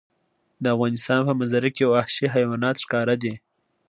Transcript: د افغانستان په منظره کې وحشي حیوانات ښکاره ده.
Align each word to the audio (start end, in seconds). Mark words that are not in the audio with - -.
د 0.63 0.65
افغانستان 0.75 1.19
په 1.27 1.33
منظره 1.39 1.69
کې 1.75 1.83
وحشي 1.93 2.25
حیوانات 2.35 2.75
ښکاره 2.83 3.15
ده. 3.23 3.33